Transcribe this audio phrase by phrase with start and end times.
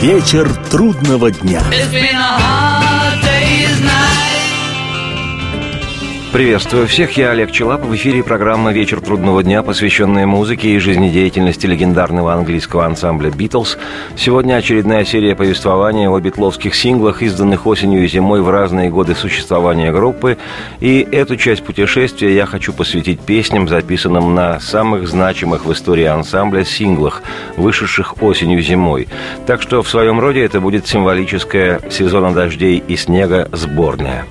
[0.00, 1.62] Вечер трудного дня.
[6.32, 7.82] Приветствую всех, я Олег Челап.
[7.82, 13.76] В эфире программа «Вечер трудного дня», посвященная музыке и жизнедеятельности легендарного английского ансамбля «Битлз».
[14.16, 19.90] Сегодня очередная серия повествования о битловских синглах, изданных осенью и зимой в разные годы существования
[19.90, 20.38] группы.
[20.78, 26.64] И эту часть путешествия я хочу посвятить песням, записанным на самых значимых в истории ансамбля
[26.64, 27.22] синглах,
[27.56, 29.08] вышедших осенью и зимой.
[29.48, 34.26] Так что в своем роде это будет символическая сезона дождей и снега сборная.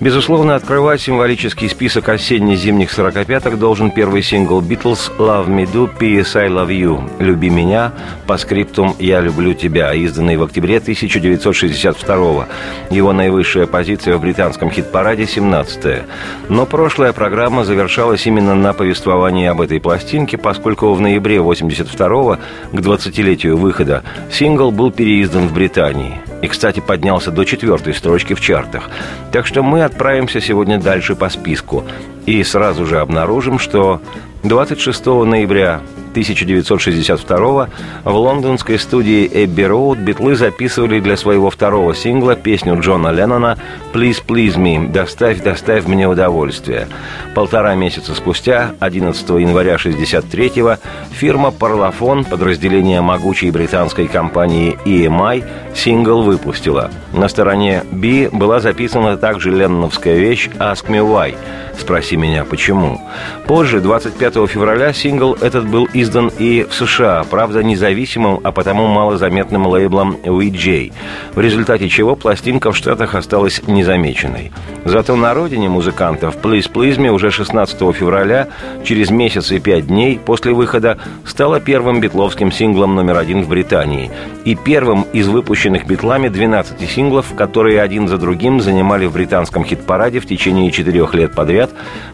[0.00, 6.34] Безусловно, открывать символический список осенне-зимних сорокопяток должен первый сингл «Битлз» «Love Me Do, P.S.
[6.34, 7.92] I Love You» «Люби меня»,
[8.26, 12.46] по скриптум «Я люблю тебя», изданный в октябре 1962
[12.90, 16.02] Его наивысшая позиция в британском хит-параде– 17
[16.48, 22.36] Но прошлая программа завершалась именно на повествовании об этой пластинке, поскольку в ноябре 82
[22.72, 28.40] к 20-летию выхода, сингл был переиздан в Британии– и, кстати, поднялся до четвертой строчки в
[28.40, 28.90] чартах.
[29.32, 31.84] Так что мы отправимся сегодня дальше по списку
[32.26, 34.02] и сразу же обнаружим, что
[34.42, 35.80] 26 ноября
[36.14, 37.68] 1962
[38.04, 43.58] в лондонской студии Эбби Роуд битлы записывали для своего второго сингла песню Джона Леннона
[43.92, 46.86] «Please, please me» «Доставь, доставь мне удовольствие».
[47.34, 50.76] Полтора месяца спустя, 11 января 1963
[51.10, 56.92] фирма Parlophone, подразделение могучей британской компании EMI, сингл выпустила.
[57.12, 61.34] На стороне B была записана также ленноновская вещь «Ask me why»
[61.78, 63.00] «Спроси меня, почему?».
[63.46, 69.66] Позже, 25 февраля, сингл этот был издан и в США, правда, независимым, а потому малозаметным
[69.66, 70.92] лейблом VJ,
[71.34, 74.52] в результате чего пластинка в Штатах осталась незамеченной.
[74.84, 78.48] Зато на родине музыкантов «Please Please Me» уже 16 февраля,
[78.84, 84.10] через месяц и пять дней после выхода, стала первым битловским синглом номер один в Британии
[84.44, 90.20] и первым из выпущенных битлами 12 синглов, которые один за другим занимали в британском хит-параде
[90.20, 91.70] в течение четырех лет подряд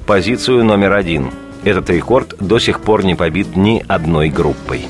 [0.07, 1.31] позицию номер один–
[1.65, 4.87] этот рекорд до сих пор не побит ни одной группой.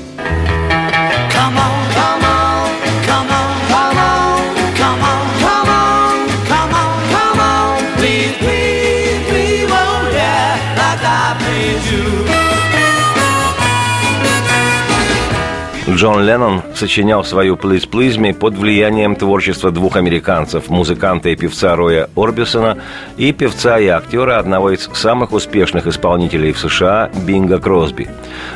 [15.93, 21.75] Джон Леннон сочинял свою «Please Please Me» под влиянием творчества двух американцев, музыканта и певца
[21.75, 22.77] Роя Орбисона
[23.17, 28.09] и певца и актера одного из самых успешных исполнителей в США Бинга Кросби.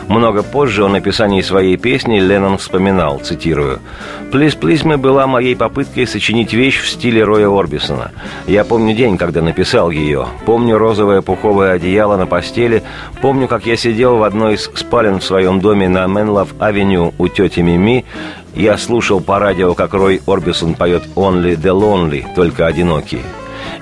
[0.07, 3.79] Много позже о написании своей песни Леннон вспоминал, цитирую,
[4.31, 8.11] «Please Please Me» была моей попыткой сочинить вещь в стиле Роя Орбисона.
[8.47, 10.27] Я помню день, когда написал ее.
[10.45, 12.83] Помню розовое пуховое одеяло на постели.
[13.21, 17.59] Помню, как я сидел в одной из спален в своем доме на Менлов-авеню у тети
[17.59, 18.05] Мими,
[18.55, 23.21] я слушал по радио, как Рой Орбисон поет «Only the Lonely», «Только одинокие».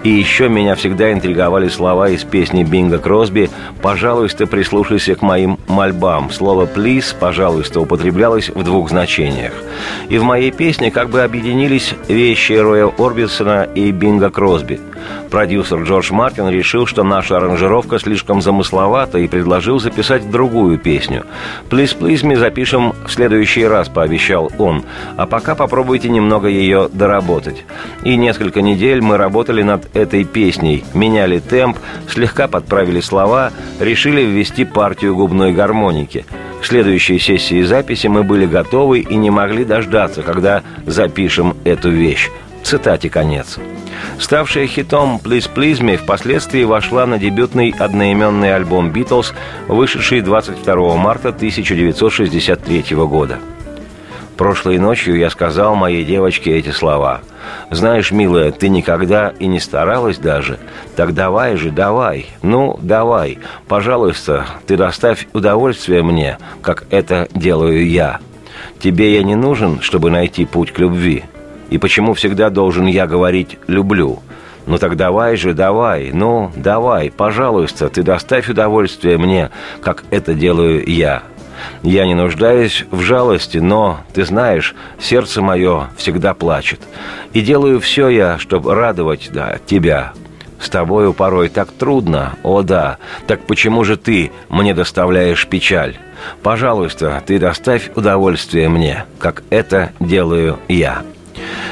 [0.04, 3.50] И еще меня всегда интриговали слова из песни Бинга Кросби
[3.82, 6.30] «Пожалуйста, прислушайся к моим мольбам».
[6.30, 9.54] Слово «please», «пожалуйста» употреблялось в двух значениях.
[10.10, 14.80] И в моей песне как бы объединились вещи Роя Орбисона и Бинга Кросби–
[15.30, 21.26] Продюсер Джордж Мартин решил, что наша аранжировка слишком замысловата и предложил записать другую песню.
[21.70, 24.84] «Please, please me» запишем в следующий раз, пообещал он.
[25.18, 27.66] А пока попробуйте немного ее доработать.
[28.04, 31.78] И несколько недель мы работали над этой песней, меняли темп,
[32.08, 36.26] слегка подправили слова, решили ввести партию губной гармоники.
[36.62, 42.30] К следующей сессии записи мы были готовы и не могли дождаться, когда запишем эту вещь.
[42.64, 43.60] Цитате конец.
[44.20, 49.34] Ставшая хитом «Please Please Me» впоследствии вошла на дебютный одноименный альбом «Битлз»,
[49.68, 53.40] вышедший 22 марта 1963 года.
[54.38, 57.22] Прошлой ночью я сказал моей девочке эти слова.
[57.70, 60.58] «Знаешь, милая, ты никогда и не старалась даже.
[60.96, 62.28] Так давай же, давай.
[62.42, 63.40] Ну, давай.
[63.68, 68.20] Пожалуйста, ты доставь удовольствие мне, как это делаю я.
[68.80, 71.26] Тебе я не нужен, чтобы найти путь к любви.
[71.74, 74.20] И почему всегда должен я говорить «люблю»?
[74.68, 79.50] Ну так давай же, давай, ну, давай, пожалуйста, ты доставь удовольствие мне,
[79.82, 81.24] как это делаю я.
[81.82, 86.80] Я не нуждаюсь в жалости, но, ты знаешь, сердце мое всегда плачет.
[87.34, 90.14] И делаю все я, чтобы радовать да, тебя.
[90.62, 95.98] С тобою порой так трудно, о да, так почему же ты мне доставляешь печаль?
[96.44, 101.02] Пожалуйста, ты доставь удовольствие мне, как это делаю я».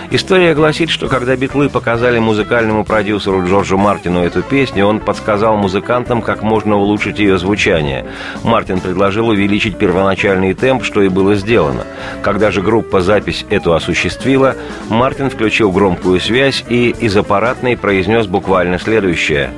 [0.09, 6.21] История гласит, что когда битлы показали музыкальному продюсеру Джорджу Мартину эту песню, он подсказал музыкантам,
[6.21, 8.05] как можно улучшить ее звучание.
[8.43, 11.85] Мартин предложил увеличить первоначальный темп, что и было сделано.
[12.21, 14.55] Когда же группа запись эту осуществила,
[14.89, 19.51] Мартин включил громкую связь и из аппаратной произнес буквально следующее.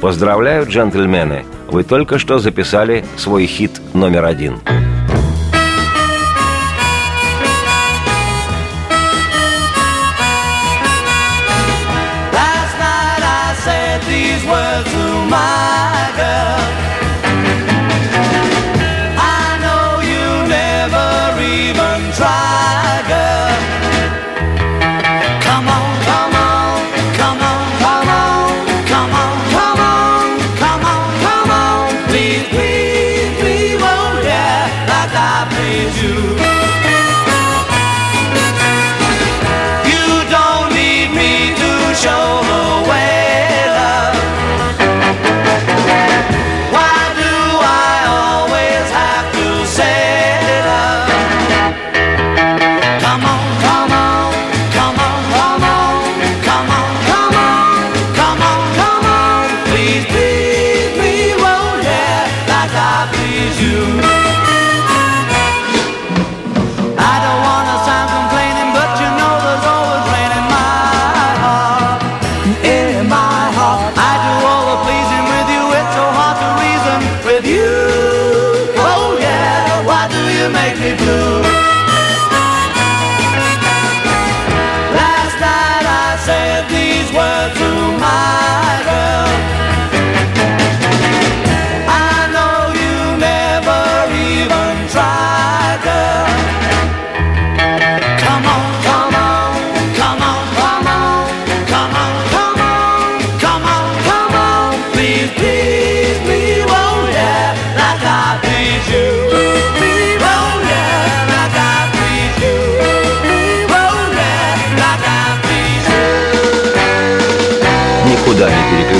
[0.00, 1.44] «Поздравляю, джентльмены!
[1.66, 4.60] Вы только что записали свой хит номер один».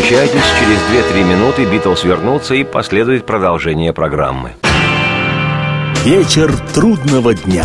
[0.08, 4.52] Переключайтесь, через 2-3 минуты Битлз вернутся и последует продолжение программы.
[6.05, 7.64] Вечер трудного дня.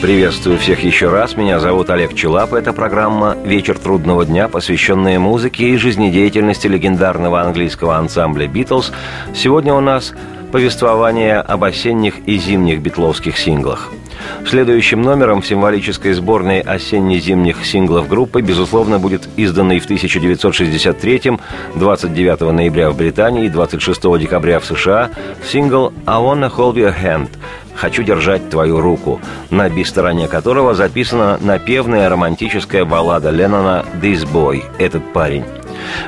[0.00, 1.36] Приветствую всех еще раз.
[1.36, 2.54] Меня зовут Олег Челап.
[2.54, 8.92] Это программа «Вечер трудного дня», посвященная музыке и жизнедеятельности легендарного английского ансамбля «Битлз».
[9.34, 10.14] Сегодня у нас
[10.52, 13.90] повествование об осенних и зимних битловских синглах–
[14.46, 21.38] Следующим номером в символической сборной осенне-зимних синглов группы, безусловно, будет изданный в 1963
[21.76, 25.10] 29 ноября в Британии и 26 декабря в США
[25.44, 27.28] сингл «I Wanna Hold Your Hand»
[27.74, 35.12] «Хочу держать твою руку», на би-стороне которого записана напевная романтическая баллада Леннона «This Boy»– «Этот
[35.12, 35.44] парень».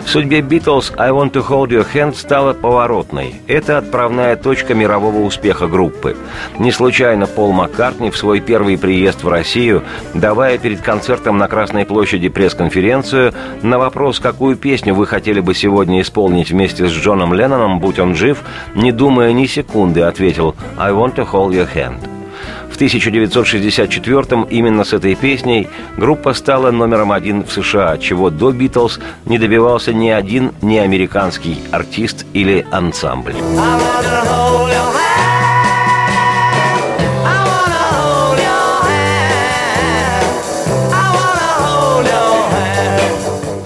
[0.05, 3.37] В судьбе Битлз «I Want to Hold Your Hand» стала поворотной.
[3.47, 6.17] Это отправная точка мирового успеха группы.
[6.59, 9.83] Не случайно Пол Маккартни в свой первый приезд в Россию,
[10.15, 13.33] давая перед концертом на Красной площади пресс-конференцию,
[13.63, 18.15] на вопрос, какую песню вы хотели бы сегодня исполнить вместе с Джоном Ленноном, будь он
[18.15, 18.43] жив,
[18.75, 22.12] не думая ни секунды, ответил «I want to hold your hand».
[22.83, 28.99] В 1964-м именно с этой песней группа стала номером один в США, чего до «Битлз»
[29.25, 33.35] не добивался ни один не американский артист или ансамбль.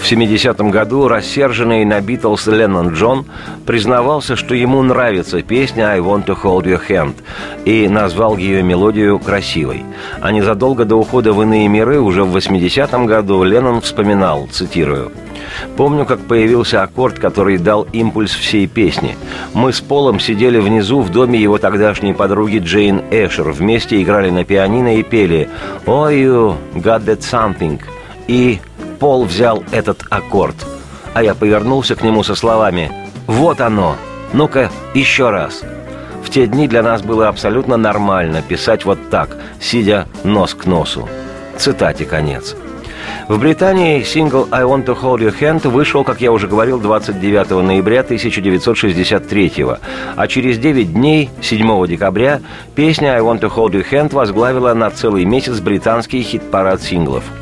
[0.06, 3.26] В 70-м году рассерженный на Битлз Леннон Джон
[3.66, 7.14] признавался, что ему нравится песня «I want to hold your hand»
[7.64, 9.82] и назвал ее мелодию красивой.
[10.20, 15.10] А незадолго до ухода в иные миры, уже в 80-м году, Леннон вспоминал, цитирую,
[15.76, 19.16] Помню, как появился аккорд, который дал импульс всей песне.
[19.54, 23.50] Мы с Полом сидели внизу в доме его тогдашней подруги Джейн Эшер.
[23.50, 25.48] Вместе играли на пианино и пели
[25.84, 27.80] «Oh, you got that something»
[28.28, 28.60] и
[28.98, 30.56] Пол взял этот аккорд,
[31.12, 32.90] а я повернулся к нему со словами
[33.26, 33.96] «Вот оно!
[34.32, 35.62] Ну-ка, еще раз!»
[36.24, 41.08] В те дни для нас было абсолютно нормально писать вот так, сидя нос к носу.
[41.56, 42.56] Цитате конец.
[43.28, 47.62] В Британии сингл «I Want to Hold Your Hand» вышел, как я уже говорил, 29
[47.62, 49.66] ноября 1963
[50.16, 52.40] а через 9 дней, 7 декабря,
[52.74, 57.24] песня «I Want to Hold Your Hand» возглавила на целый месяц британский хит-парад синглов–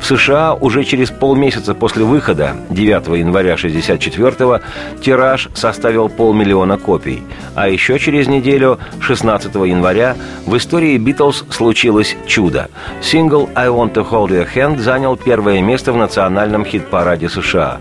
[0.00, 4.60] В США уже через полмесяца после выхода, 9 января 1964
[5.00, 7.22] тираж составил полмиллиона копий.
[7.54, 10.16] А еще через неделю, 16 января,
[10.46, 12.68] в истории Битлз случилось чудо.
[13.02, 17.78] Сингл «I Want to Hold Your Hand» занял первое место в национальном хит-параде США.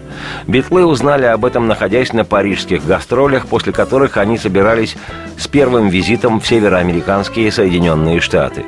[0.48, 4.96] Битлы узнали об этом, находясь на парижских гастролях, после которых они собирались
[5.38, 8.66] с первым визитом в североамериканские Соединенные Штаты.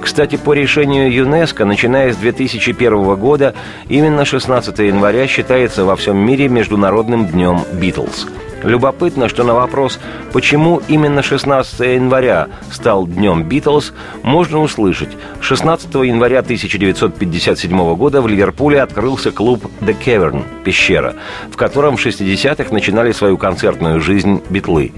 [0.00, 3.54] Кстати, по решению ЮНЕСКО, начиная с 2001 года,
[3.88, 8.26] именно 16 января считается во всем мире Международным днем Битлз.
[8.64, 10.00] Любопытно, что на вопрос,
[10.32, 15.10] почему именно 16 января стал днем Битлз, можно услышать.
[15.40, 21.14] 16 января 1957 года в Ливерпуле открылся клуб The Cavern– «Пещера»,
[21.50, 24.92] в котором в 60-х начинали свою концертную жизнь битлы.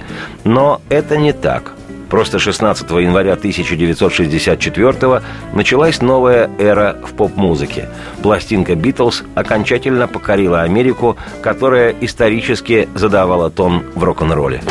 [0.45, 1.73] Но это не так.
[2.09, 5.23] Просто 16 января 1964
[5.53, 7.89] началась новая эра в поп-музыке.
[8.23, 14.63] Пластинка «Битлз» окончательно покорила Америку, которая исторически задавала тон в рок-н-ролле.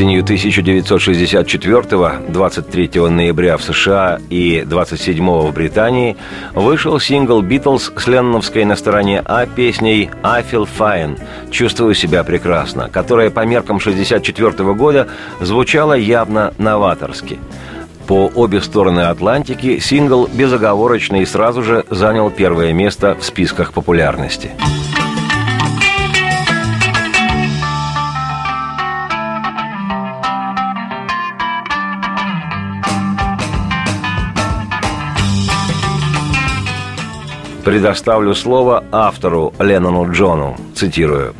[0.00, 6.16] Осенью 1964 23 ноября в США и 27 в Британии
[6.54, 12.88] вышел сингл «Битлз» с Ленноновской на стороне А песней «I feel fine»– «Чувствую себя прекрасно»,
[12.88, 15.06] которая по меркам 64 года
[15.38, 17.38] звучала явно новаторски.
[18.06, 24.52] По обе стороны Атлантики сингл безоговорочно и сразу же занял первое место в списках популярности.
[37.64, 41.34] Предоставлю слово автору Леннону Джону, цитирую.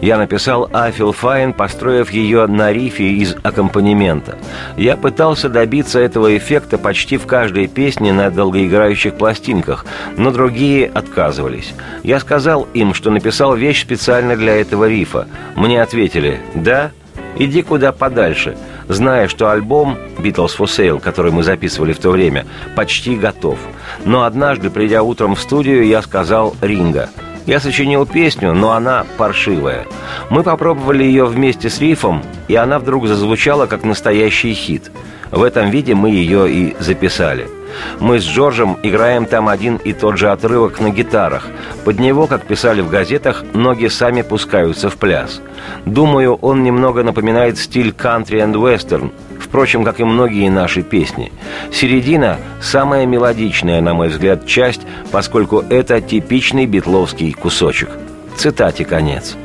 [0.00, 4.36] Я написал «I feel fine», построив ее на рифе из аккомпанемента.
[4.76, 9.86] Я пытался добиться этого эффекта почти в каждой песне на долгоиграющих пластинках,
[10.16, 11.72] но другие отказывались.
[12.02, 15.28] Я сказал им, что написал вещь специально для этого рифа.
[15.54, 16.90] Мне ответили «Да,
[17.38, 18.56] иди куда подальше»,
[18.92, 23.58] зная, что альбом «Beatles for Sale», который мы записывали в то время, почти готов.
[24.04, 27.08] Но однажды, придя утром в студию, я сказал «Ринга».
[27.46, 29.86] Я сочинил песню, но она паршивая.
[30.28, 34.92] Мы попробовали ее вместе с рифом, и она вдруг зазвучала как настоящий хит.
[35.30, 37.48] В этом виде мы ее и записали–
[37.98, 41.46] мы с Джорджем играем там один и тот же отрывок на гитарах.
[41.84, 45.40] Под него, как писали в газетах, ноги сами пускаются в пляс.
[45.86, 49.10] Думаю, он немного напоминает стиль кантри and western,
[49.40, 51.32] Впрочем, как и многие наши песни.
[51.72, 57.88] Середина– самая мелодичная, на мой взгляд, часть, поскольку это типичный битловский кусочек.
[58.36, 59.36] Цитате конец.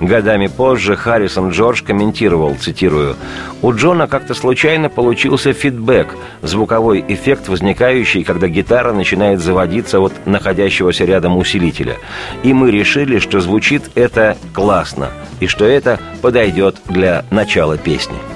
[0.00, 3.16] Годами позже Харрисон Джордж комментировал, цитирую,
[3.62, 11.04] «У Джона как-то случайно получился фидбэк, звуковой эффект, возникающий, когда гитара начинает заводиться от находящегося
[11.04, 11.96] рядом усилителя.
[12.42, 15.08] И мы решили, что звучит это классно,
[15.40, 18.35] и что это подойдет для начала песни».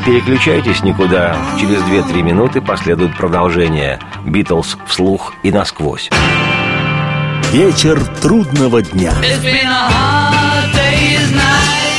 [0.00, 1.36] Не переключайтесь никуда.
[1.58, 3.98] Через 2-3 минуты последует продолжение.
[4.24, 6.08] Битлз вслух и насквозь.
[7.52, 9.12] Вечер трудного дня.
[9.20, 11.89] It's been a hard day's night.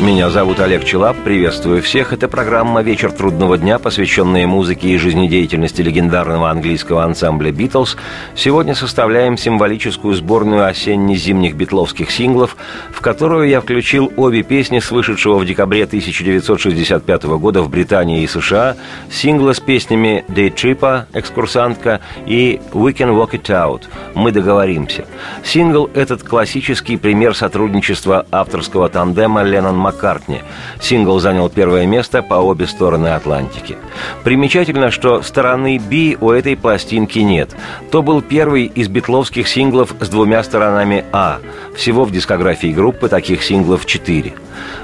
[0.00, 2.12] Меня зовут Олег Челап, приветствую всех.
[2.12, 7.96] Это программа «Вечер трудного дня», посвященная музыке и жизнедеятельности легендарного английского ансамбля «Битлз».
[8.34, 12.56] Сегодня составляем символическую сборную осенне-зимних битловских синглов,
[12.90, 18.26] в которую я включил обе песни с вышедшего в декабре 1965 года в Британии и
[18.26, 18.76] США,
[19.10, 23.82] синглы с песнями «Day Tripper» «Экскурсантка» и «We Can Walk It Out»
[24.14, 25.04] «Мы договоримся».
[25.44, 30.40] Сингл этот классический пример сотрудничества авторского тандема Леннон Маккартни.
[30.80, 33.76] Сингл занял первое место по обе стороны Атлантики.
[34.24, 37.54] Примечательно, что стороны B у этой пластинки нет.
[37.90, 41.38] То был первый из битловских синглов с двумя сторонами А.
[41.76, 44.34] Всего в дискографии группы таких синглов четыре.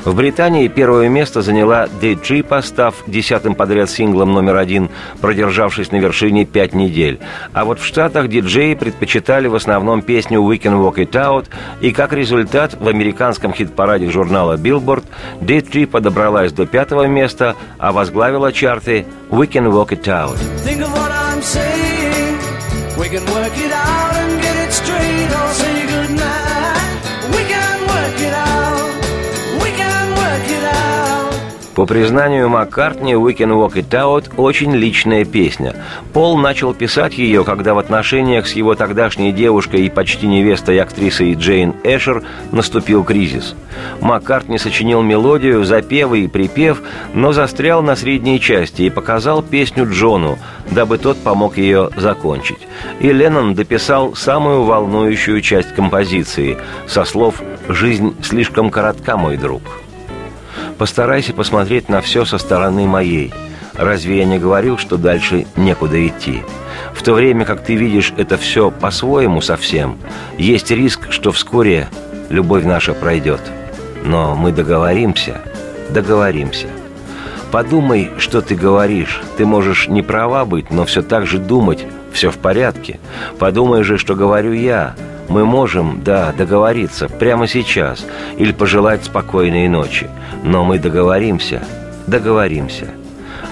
[0.05, 4.89] В Британии первое место заняла Trippa, став десятым подряд синглом номер один,
[5.21, 7.21] продержавшись на вершине пять недель.
[7.53, 11.47] А вот в Штатах диджеи предпочитали в основном песню «We Can Walk It Out»,
[11.81, 14.88] и как результат в американском хит-параде журнала Billboard
[15.41, 19.07] Day Trippa добралась до пятого места, а возглавила чарты.
[19.31, 19.49] We
[23.09, 24.08] can work it out
[31.79, 35.77] По признанию Маккартни, «We Can Walk It Out» очень личная песня.
[36.13, 41.35] Пол начал писать ее, когда в отношениях с его тогдашней девушкой и почти невестой актрисой
[41.35, 43.55] Джейн Эшер наступил кризис.
[44.01, 46.83] Маккартни сочинил мелодию, запевы и припев,
[47.15, 50.37] но застрял на средней части и показал песню Джону,
[50.73, 52.67] дабы тот помог ее закончить.
[52.99, 59.63] И Леннон дописал самую волнующую часть композиции со слов «Жизнь слишком коротка, мой друг».
[60.79, 63.35] Постарайся посмотреть на все со стороны моей.
[63.75, 66.43] Разве я не говорил, что дальше некуда идти?
[66.95, 69.99] В то время как ты видишь это все по-своему совсем,
[70.37, 71.89] есть риск, что вскоре
[72.29, 73.41] любовь наша пройдет.
[74.05, 75.41] Но мы договоримся,
[75.91, 76.69] договоримся.
[77.51, 79.21] Подумай, что ты говоришь.
[79.37, 81.85] Ты можешь не права быть, но все так же думать.
[82.13, 83.01] Все в порядке.
[83.39, 84.95] Подумай же, что говорю я.
[85.29, 88.05] Мы можем, да, договориться прямо сейчас
[88.37, 90.09] или пожелать спокойной ночи.
[90.43, 91.63] Но мы договоримся,
[92.07, 92.89] договоримся.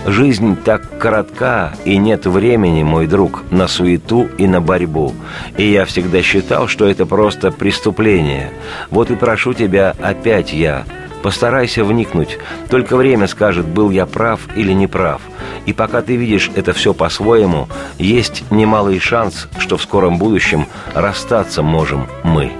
[0.07, 5.15] Жизнь так коротка, и нет времени, мой друг, на суету и на борьбу.
[5.57, 8.53] И я всегда считал, что это просто преступление.
[8.91, 10.85] Вот и прошу тебя опять я,
[11.27, 12.39] Постарайся вникнуть.
[12.71, 15.21] Только время скажет, был я прав или не прав.
[15.65, 17.69] И пока ты видишь это все по-своему,
[17.99, 22.53] есть немалый шанс, что в скором будущем расстаться можем мы.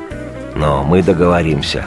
[0.57, 1.87] Но мы договоримся.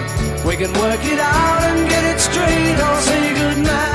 [0.45, 2.77] We can work it out and get it straight.
[2.79, 3.90] I'll say goodnight.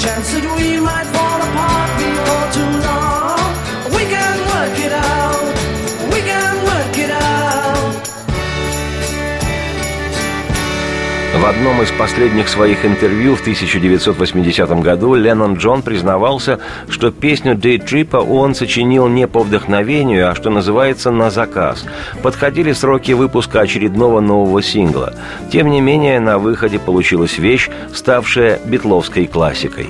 [0.00, 0.78] 下次注意
[11.50, 18.20] одном из последних своих интервью в 1980 году Леннон Джон признавался, что песню «Day Trip'а»
[18.20, 21.84] он сочинил не по вдохновению, а что называется «на заказ».
[22.22, 25.14] Подходили сроки выпуска очередного нового сингла.
[25.50, 29.88] Тем не менее, на выходе получилась вещь, ставшая битловской классикой.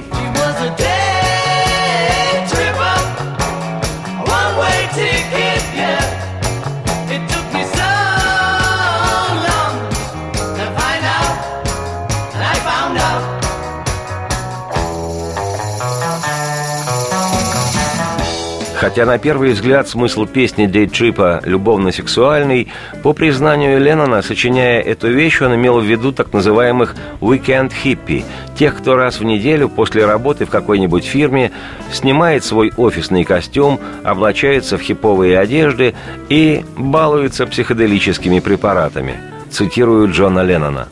[18.90, 22.72] Хотя на первый взгляд смысл песни Дейтрипа любовно-сексуальный,
[23.04, 28.24] по признанию Леннона, сочиняя эту вещь, он имел в виду так называемых «weekend hippie»,
[28.58, 31.52] тех, кто раз в неделю после работы в какой-нибудь фирме
[31.92, 35.94] снимает свой офисный костюм, облачается в хиповые одежды
[36.28, 39.14] и балуется психоделическими препаратами.
[39.52, 40.88] Цитирую Джона Леннона.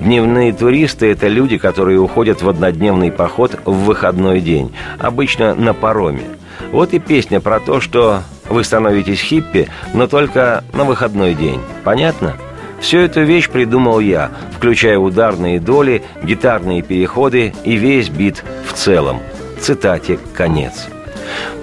[0.00, 6.24] Дневные туристы– это люди, которые уходят в однодневный поход в выходной день, обычно на пароме.
[6.70, 11.60] Вот и песня про то, что вы становитесь хиппи, но только на выходной день.
[11.84, 12.36] Понятно?
[12.80, 19.20] Всю эту вещь придумал я, включая ударные доли, гитарные переходы и весь бит в целом.
[19.60, 20.88] Цитате конец.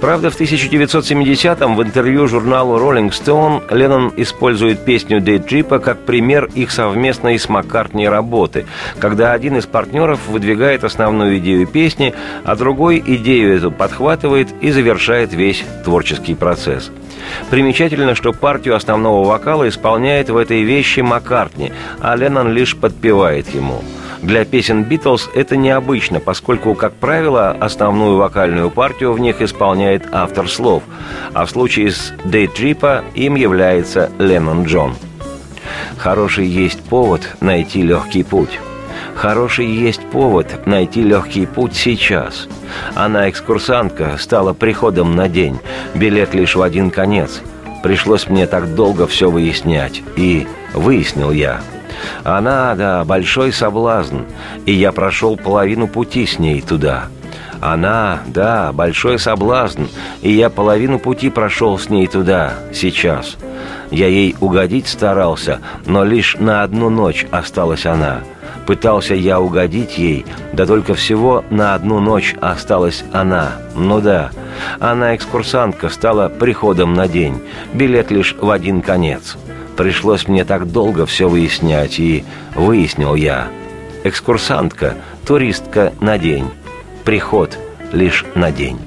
[0.02, 6.46] Правда, в 1970-м в интервью журналу Rolling Stone Леннон использует песню Day Trip'а как пример
[6.56, 8.66] их совместной с Маккартни работы,
[9.00, 12.14] когда один из партнеров выдвигает основную идею песни,
[12.46, 16.92] а другой идею эту подхватывает и завершает весь творческий процесс.
[17.50, 23.84] Примечательно, что партию основного вокала исполняет в этой вещи Маккартни, а Леннон лишь подпевает ему–
[24.22, 30.50] для песен «Битлз» это необычно, поскольку, как правило, основную вокальную партию в них исполняет автор
[30.50, 30.84] слов,
[31.34, 34.96] а в случае с «Day Trip'а» им является Леннон Джон.
[35.98, 38.60] Хороший есть повод найти легкий путь.
[39.16, 42.48] Хороший есть повод найти легкий путь сейчас.
[42.96, 45.60] Она экскурсантка, стала приходом на день.
[45.94, 47.42] Билет лишь в один конец.
[47.84, 50.02] Пришлось мне так долго все выяснять.
[50.16, 51.62] И выяснил я.
[52.24, 54.22] Она, да, большой соблазн,
[54.66, 57.06] и я прошел половину пути с ней туда.
[57.62, 59.84] Она, да, большой соблазн,
[60.22, 63.38] и я половину пути прошел с ней туда, сейчас.
[63.92, 68.20] Я ей угодить старался, но лишь на одну ночь осталась она.
[68.66, 73.54] Пытался я угодить ей, да только всего на одну ночь осталась она.
[73.76, 74.30] Ну да,
[74.80, 77.42] она экскурсантка стала приходом на день,
[77.74, 79.38] билет лишь в один конец.
[79.80, 83.48] Пришлось мне так долго все выяснять, и выяснил я.
[84.04, 86.50] Экскурсантка, туристка на день
[87.06, 87.58] приход
[87.94, 88.78] лишь на день.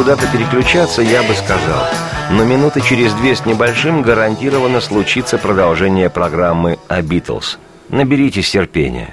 [0.00, 1.84] Куда-то переключаться, я бы сказал.
[2.30, 7.58] Но минуты через две с небольшим гарантированно случится продолжение программы о Битлз.
[7.90, 9.12] Наберитесь терпения.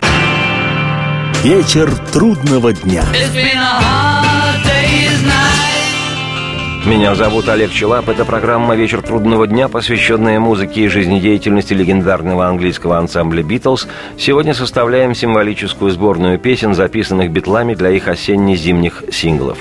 [1.44, 3.04] Вечер трудного дня.
[6.86, 8.08] Меня зовут Олег Челап.
[8.08, 13.90] Это программа «Вечер трудного дня», посвященная музыке и жизнедеятельности легендарного английского ансамбля «Битлз».
[14.18, 19.58] Сегодня составляем символическую сборную песен, записанных битлами для их осенне-зимних синглов.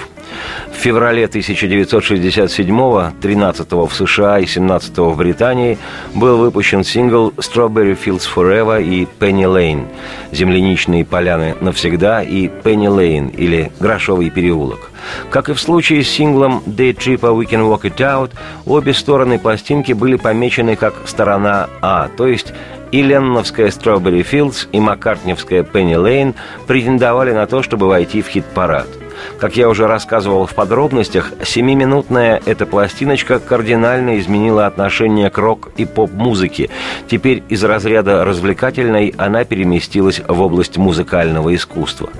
[0.72, 5.78] В феврале 1967-го, 13-го в США и 17-го в Британии,
[6.14, 9.86] был выпущен сингл «Strawberry Fields Forever» и «Penny Lane»–
[10.32, 14.90] «Земляничные поляны навсегда» и «Penny Lane» или «Грошовый переулок».
[15.30, 18.32] Как и в случае с синглом «Day Tripper We Can Walk It Out»,
[18.66, 22.52] обе стороны пластинки были помечены как сторона А, то есть
[22.92, 26.34] и Ленноновская «Strawberry Fields» и Маккартневская «Penny Lane»
[26.66, 28.86] претендовали на то, чтобы войти в хит-парад–
[29.38, 35.84] как я уже рассказывал в подробностях, семиминутная эта пластиночка кардинально изменила отношение к рок и
[35.84, 36.70] поп-музыке.
[37.08, 42.10] Теперь из разряда развлекательной она переместилась в область музыкального искусства.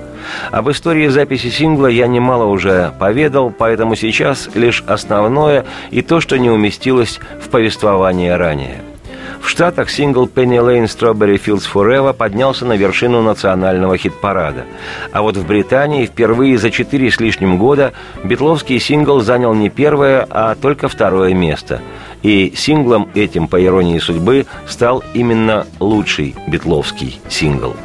[0.51, 6.37] Об истории записи сингла я немало уже поведал, поэтому сейчас лишь основное и то, что
[6.37, 8.81] не уместилось в повествование ранее–
[9.41, 14.65] В Штатах сингл Penny Lane Strawberry Fields Forever поднялся на вершину национального хит-парада.
[15.11, 20.25] А вот в Британии впервые за четыре с лишним года битловский сингл занял не первое,
[20.29, 21.81] а только второе место.
[22.23, 27.75] И синглом этим, по иронии судьбы, стал именно лучший битловский сингл.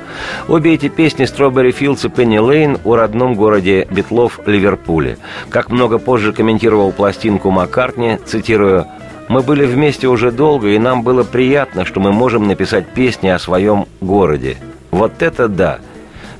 [0.48, 5.18] Обе эти песни «Strawberry Fields» и «Penny Lane» о родном городе Битлов Ливерпуле.
[5.48, 8.86] Как много позже комментировал пластинку Маккартни, цитирую,
[9.32, 13.38] мы были вместе уже долго, и нам было приятно, что мы можем написать песни о
[13.38, 14.58] своем городе.
[14.90, 15.78] Вот это да!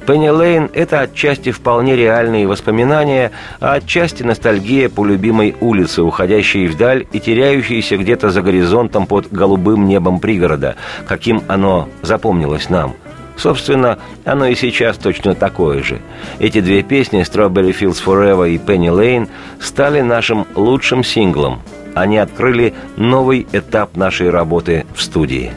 [0.06, 7.06] Пенни Лейн– это отчасти вполне реальные воспоминания, а отчасти ностальгия по любимой улице, уходящей вдаль
[7.12, 10.76] и теряющейся где-то за горизонтом под голубым небом пригорода,
[11.08, 12.92] каким оно запомнилось нам.
[13.38, 16.02] Собственно, оно и сейчас точно такое же.
[16.40, 21.62] Эти две песни «Strawberry Fields Forever» и «Penny Lane» стали нашим лучшим синглом–
[21.94, 25.52] они открыли новый этап нашей работы в студии.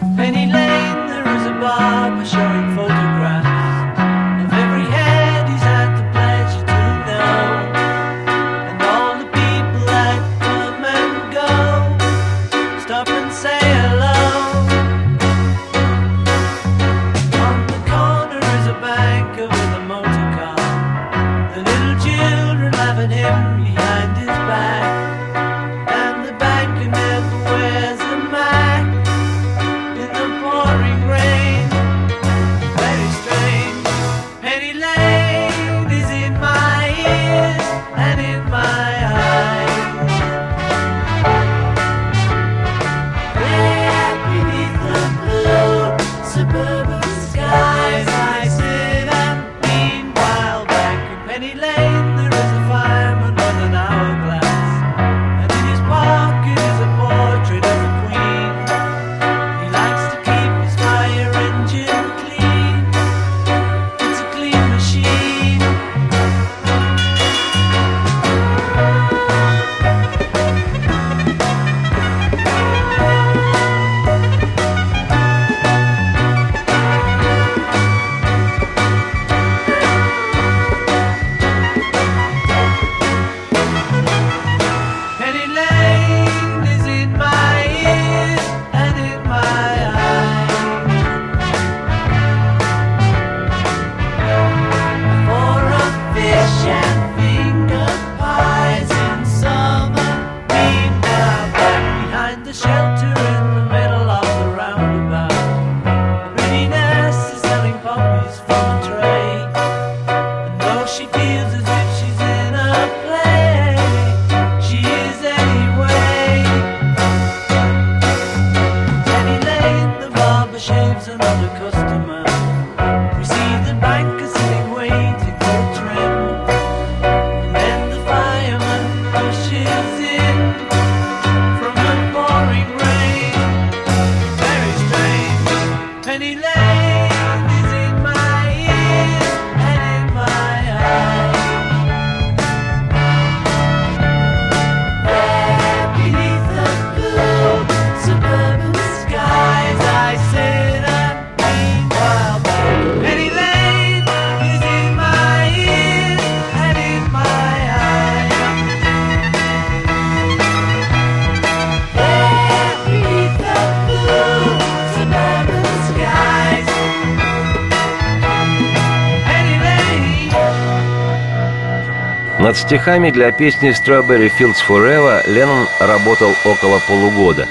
[172.45, 177.47] Над стихами для песни «Strawberry Fields Forever» Леннон работал около полугода.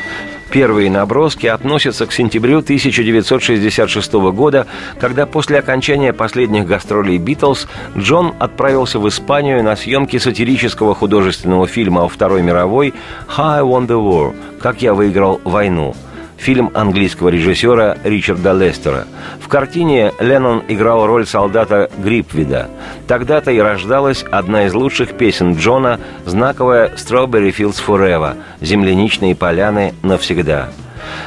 [0.53, 4.69] Первые наброски относятся к сентябрю 1966 года,
[5.01, 7.67] когда после окончания последних гастролей «Битлз»
[7.99, 12.95] Джон отправился в Испанию на съемки сатирического художественного фильма о Второй мировой
[13.27, 15.97] «How I Won the War» «Как я выиграл войну»,
[16.45, 19.07] фильм английского режиссера Ричарда Лестера.
[19.41, 22.69] В картине Леннон играл роль солдата Грипвида.
[23.09, 30.69] Тогда-то и рождалась одна из лучших песен Джона, знаковая «Strawberry Fields Forever» «Земляничные поляны навсегда».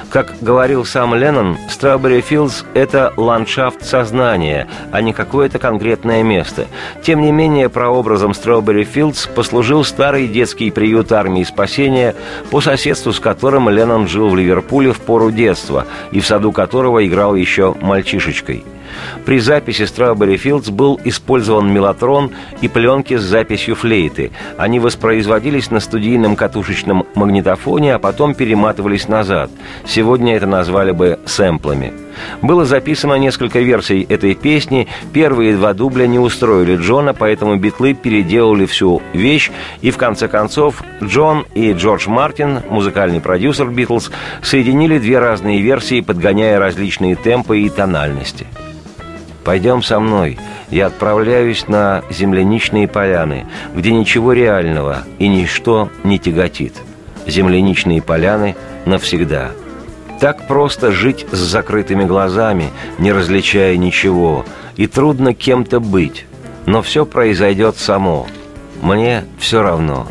[0.10, 6.68] Как говорил сам Леннон, Strawberry Fields– это ландшафт сознания, а не какое-то конкретное место.
[7.04, 12.16] Тем не менее, прообразом Strawberry Fields послужил старый детский приют армии спасения,
[12.52, 17.06] по соседству с которым Леннон жил в Ливерпуле в пору детства и в саду которого
[17.06, 18.64] играл еще мальчишечкой–
[19.26, 22.32] При записи Strawberry Fields был использован мелатрон
[22.62, 24.32] и пленки с записью флейты.
[24.58, 29.50] Они воспроизводились на студийном катушечном магнитофоне, а потом перематывались назад.
[29.86, 31.94] Сегодня это назвали бы сэмплами.
[32.42, 34.88] Было записано несколько версий этой песни.
[35.14, 39.52] Первые два дубля не устроили Джона, поэтому битлы переделали всю вещь.
[39.82, 44.12] И в конце концов Джон и Джордж Мартин, музыкальный продюсер Битлз,
[44.42, 48.48] соединили две разные версии, подгоняя различные темпы и тональности.
[49.48, 50.38] Пойдем со мной.
[50.70, 56.74] Я отправляюсь на земляничные поляны, где ничего реального и ничто не тяготит.
[57.26, 59.52] Земляничные поляны навсегда.
[60.20, 64.44] Так просто жить с закрытыми глазами, не различая ничего,
[64.76, 66.26] и трудно кем-то быть.
[66.66, 68.28] Но все произойдет само.
[68.82, 70.08] Мне все равно.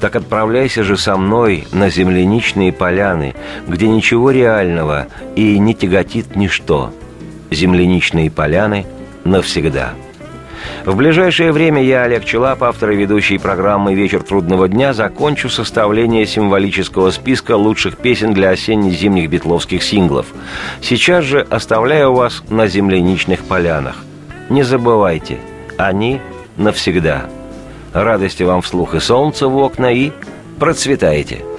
[0.00, 3.36] Так отправляйся же со мной на земляничные поляны,
[3.68, 5.06] где ничего реального
[5.36, 6.92] и не тяготит ничто
[7.52, 8.86] земляничные поляны
[9.24, 9.92] навсегда.
[10.84, 16.26] В ближайшее время я, Олег Челап, автор и ведущий программы «Вечер трудного дня», закончу составление
[16.26, 20.26] символического списка лучших песен для осенне-зимних битловских синглов.
[20.80, 23.96] Сейчас же оставляю вас на земляничных полянах.
[24.50, 25.38] Не забывайте,
[25.78, 26.20] они
[26.56, 27.26] навсегда.
[27.92, 30.12] Радости вам вслух и солнца в окна и
[30.58, 31.44] процветайте!–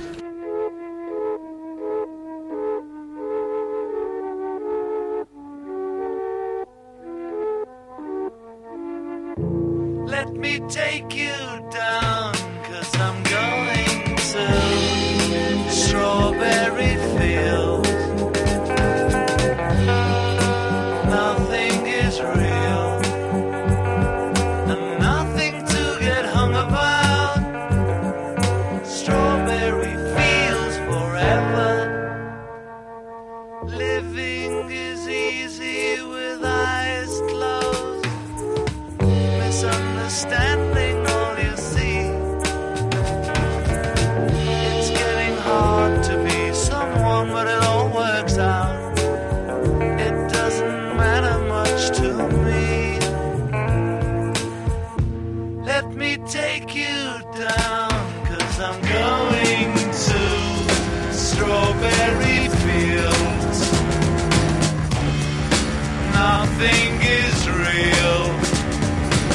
[66.64, 68.24] nothing is real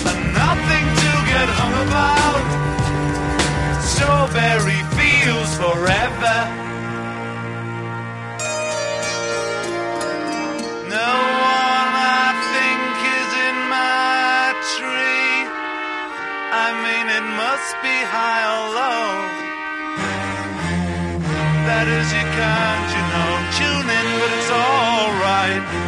[0.08, 2.40] and nothing to get hung about.
[3.84, 6.36] Strawberry feels forever.
[10.88, 11.12] No
[11.68, 15.36] one I think is in my tree.
[16.64, 19.08] I mean, it must be high or low.
[21.68, 25.87] That is, you can't, you know, tune in, but it's alright